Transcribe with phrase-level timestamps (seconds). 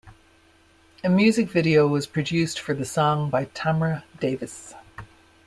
[1.03, 4.73] A music video was produced for the song by Tamra Davis.